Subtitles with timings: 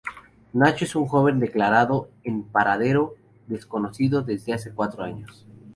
[0.53, 3.13] Nacho es un joven declarado en paradero
[3.45, 5.45] desconocido desde hace cuatro años.